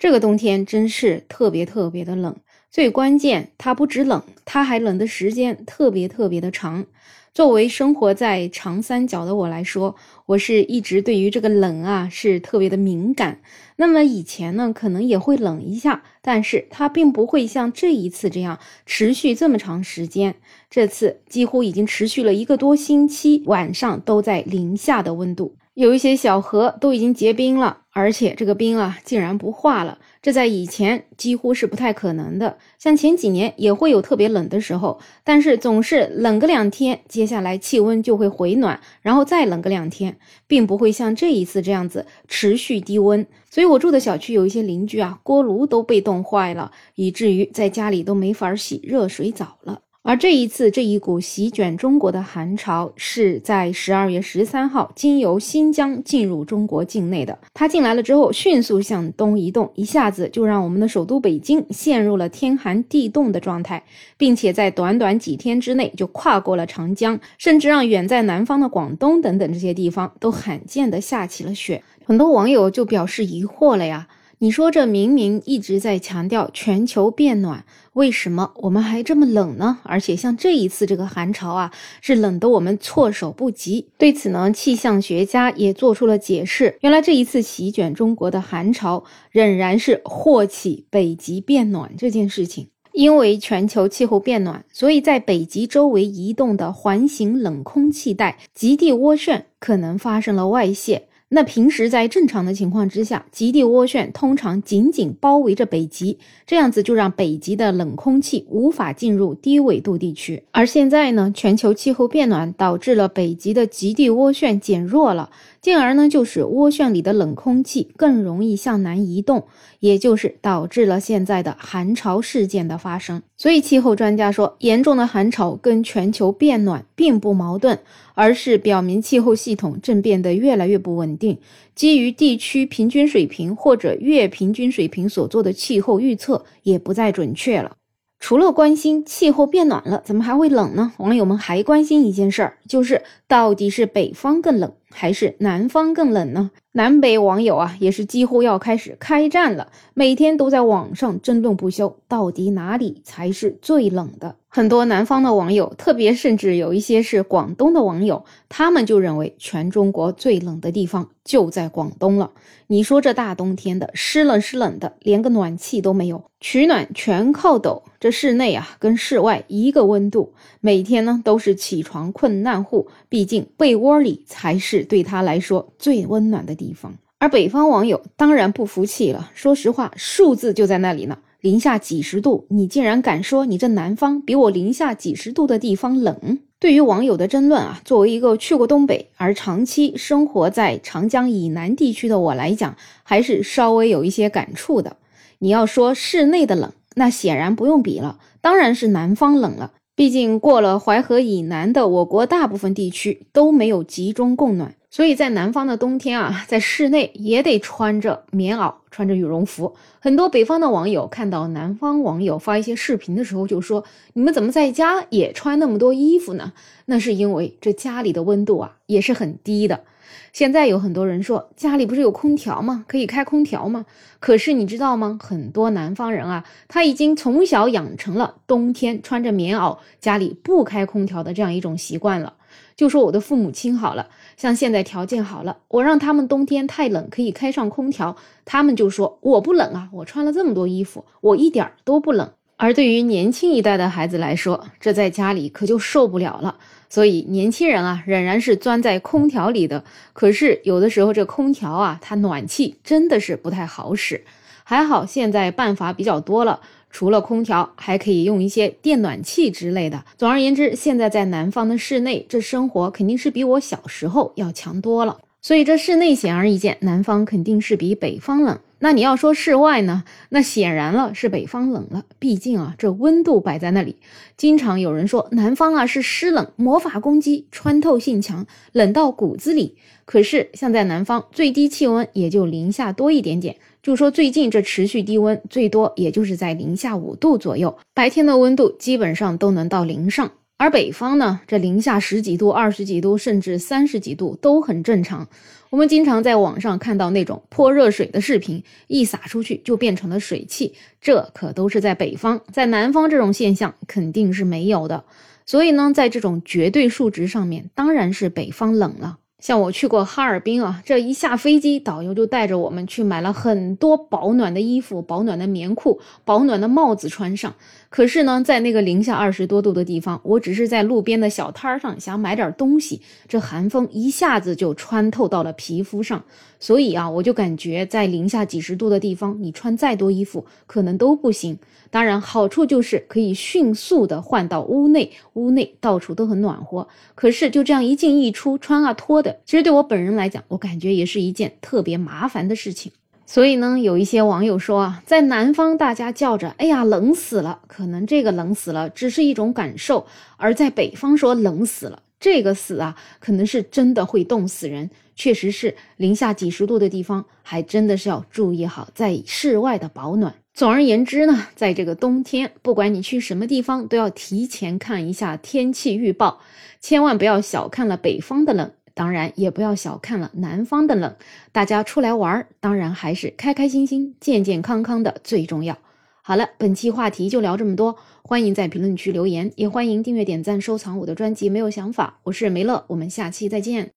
[0.00, 2.34] 这个冬天真是特别特别的冷，
[2.70, 6.86] 最关键它不止冷，它还冷的时间特别特别的长。
[7.34, 9.94] 作为生活在长三角的我来说，
[10.24, 13.42] 我是一直对于这个冷啊是特别的敏感。
[13.76, 20.36] 那么以前呢，可能也会冷一下，但是它并不会像这一次这样持续这么长时间。
[20.70, 29.96] 这次几乎已经持续了一个多星期，晚上都在零下的温度，有一些小河都已经结冰了，而且这个冰啊竟然不化了。
[30.20, 32.58] 这在以前几乎是不太可能的。
[32.78, 43.26] 像前几年也会有特别冷的时候，但是总是冷个两天，接下来气温就会回暖，然后再冷个两天，并不会像这一次这样子持续低温。
[43.48, 49.80] 所以我住的小区有一些邻居啊，锅炉都被冻坏了，以至于在家里都没法洗热水澡了。
[50.02, 57.38] 而这一次，这一股席卷中国的寒潮是在十二月十三号经由新疆进入中国境内的。
[57.52, 63.84] 它进来了之后，迅速向东移动，一下子就让我们的首都北京陷入了天寒地冻的状态，
[64.16, 71.82] 并且在短短几天之内就跨过了长江，甚至让远在南方的广东等等这些地方都罕见的下起了雪。
[72.06, 74.08] 很多网友就表示疑惑了呀。
[74.42, 79.80] 你说这明明一直在强调全球变暖，为什么我们还这么冷呢？
[79.82, 83.90] 而且像这一次这个寒潮啊，是冷得我们措手不及。
[83.98, 86.78] 对此呢，气象学家也做出了解释。
[86.80, 92.68] 原来这一次席卷中国的寒潮，仍然是祸起北极变暖这件事情。
[92.92, 101.08] 因为全球气候变暖，所以在北极周围移动的环形冷空气带极地涡旋可能发生了外泄。
[101.32, 110.42] 那平时在正常的情况之下，极地涡旋通常紧紧包围着北极，这样子就让北极的冷空气无法进入低纬度地区。
[110.50, 115.30] 而现在呢，全球气候变暖导致了北极的极地涡旋减弱了。
[115.60, 119.46] 进而呢，就使涡旋里的冷空气更容易向南移动，
[119.78, 123.22] 也就是导致了现在的寒潮事件的发生。
[123.36, 127.78] 所以，气候专家说，严重的寒潮跟全球变暖并不矛盾，
[128.20, 131.38] 而是表明气候系统正变得越来越不稳定。
[131.74, 137.78] 基于地区平均水平或者月平均水平所做的气候预测也不再准确了。
[138.18, 140.92] 除了关心气候变暖了，怎么还会冷呢？
[140.98, 146.50] 网友们还关心一件事儿，就是到底是北方更冷，还是南方更冷呢？
[146.72, 154.36] 南北网友啊，也是几乎要开始开战了，每天都在网上争论不休，到底哪里才是最冷的？
[154.52, 162.30] 很多南方的网友，特别甚至有一些是广东的网友，他们就认为全中国最冷的地方就在广东了。
[162.66, 167.82] 你说这大冬天的，湿冷湿冷的，连个暖气都没有，取暖全靠抖。
[168.00, 176.59] 这室内啊，跟室外一个温度，每天呢都是起床困难户，毕竟被窝里才是对他来说最温暖的。
[176.60, 179.30] 地方，而北方网友当然不服气了。
[179.34, 186.38] 说实话，数字就在那里呢，零下几十度，你竟然敢说你这南方比我零下几十度的地方冷？
[186.58, 194.98] 对于网友的争论啊，作为一个去过东北而长期生活在长江以南地区的我来讲，还是稍微有一些感触的。
[195.38, 199.72] 你要说室内的冷，那显然不用比了，当然是南方冷了。
[199.96, 204.74] 毕竟过了淮河以南的我国大部分地区都没有集中供暖。
[204.90, 209.76] 所以在南方的冬天啊，在室内也得穿着棉袄，穿着羽绒服。
[210.00, 213.84] 很多北方的网友看到南方网友发一些视频的时候，就说
[214.14, 216.52] ：“你们怎么在家也穿那么多衣服呢？”
[216.86, 219.84] 那是因为这家里的温度啊也是很低的。
[220.32, 222.84] 现在有很多人说家里不是有空调吗？
[222.88, 223.86] 可以开空调吗？
[224.18, 225.16] 可是你知道吗？
[225.22, 232.34] 很多南方人啊，他已经从小养成了冬天穿着棉袄，家里不开空调的这样一种习惯了。
[232.76, 242.30] 就说我的父母亲好了，像现在条件好了，我让他们冬天太冷可以开上空调，他们就说我不冷啊，我穿了这么多衣服，我一点都不冷。
[242.56, 246.58] 而对于年轻一代的孩子来说，这在家里可就受不了了。
[246.90, 249.82] 所以年轻人啊，仍然是钻在空调里的。
[250.12, 254.24] 可是有的时候这空调啊，它暖气真的是不太好使。
[254.62, 256.60] 还好现在办法比较多了。
[256.90, 260.04] 除了空调，还可以用一些电暖气之类的。
[260.18, 265.18] 总而言之，现在在南方的室内，这生活肯定是比我小时候要强多了。
[265.42, 268.58] 所以这室内显而易见，南方肯定是比北方冷。
[268.82, 270.04] 那你要说室外呢？
[270.30, 272.04] 那显然了是北方冷了。
[272.18, 273.96] 毕竟啊，这温度摆在那里。
[274.36, 279.76] 经常有人说南方啊是湿冷，魔法攻击，穿透性强，冷到骨子里。
[280.04, 283.56] 可是像在南方，最低气温也就零下多一点点。
[283.82, 290.30] 就说最近这持续低温，最多也就是在零下五度左右，白天的温度基本上都能到零上。
[290.58, 295.26] 而北方呢，这零下十几度、二十几度，甚至三十几度都很正常。
[295.70, 305.04] 我们经常在网上看到那种泼热水的视频，一洒出去就变成了水汽，这可都是在北方，在南方这种现象肯定是没有的。
[305.46, 309.16] 所以呢，在这种绝对数值上面，当然是北方冷了。
[309.40, 317.54] 像我去过哈尔滨啊，这一下飞机，导游就带着我们去买了很多保暖的衣服、保暖的棉裤、保暖的帽子穿上。
[317.88, 326.22] 可是呢，在那个零下二十多度的地方，我只是在路边的小摊上想买点东西，这寒风一下子就穿透到了皮肤上。
[326.60, 331.58] 所以啊，我就感觉在零下几十度的地方，你穿再多衣服可能都不行。
[331.88, 336.86] 当然，好处就是可以迅速的换到屋内，屋内到处都很暖和。
[337.14, 342.92] 可是就这样一进一出，穿啊脱的，其实对我本人来讲，我感觉也是一件特别麻烦的事情。
[343.26, 350.04] 所以呢，有一些网友说啊，在南方大家叫着“哎呀，冷死了”，可能这个冷死了只是一种感受；
[350.36, 354.90] 而在北方说冷死了，这个死啊，可能是真的会冻死人。
[355.14, 360.34] 确实是零下几十度的地方，还真的是要注意好在室外的保暖。
[360.54, 366.40] 总而言之呢，在这个冬天，不管你去什么地方，都要提前看一下天气预报，
[366.80, 371.16] 千万不要小看了北方的冷，当然也不要小看了南方的冷。
[371.52, 375.78] 大家出来玩儿，当然还是开开心心、健健康康的最重要。
[376.20, 381.48] 好了，本期话题就聊这么多，欢迎在评论区留言，也欢迎订阅、点赞、收藏我的专辑。
[381.48, 383.88] 没有想法，我是梅乐，我们下期再见。